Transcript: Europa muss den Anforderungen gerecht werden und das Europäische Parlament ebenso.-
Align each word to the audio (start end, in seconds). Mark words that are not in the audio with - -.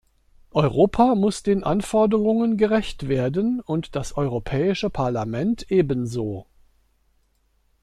Europa 0.49 1.13
muss 1.13 1.43
den 1.43 1.63
Anforderungen 1.63 2.57
gerecht 2.57 3.07
werden 3.07 3.59
und 3.63 3.95
das 3.95 4.17
Europäische 4.17 4.89
Parlament 4.89 5.69
ebenso.- 5.71 6.47